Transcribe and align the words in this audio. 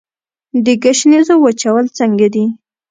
د 0.65 0.67
ګشنیزو 0.83 1.35
وچول 1.43 1.85
څنګه 1.97 2.27
دي؟ 2.33 2.45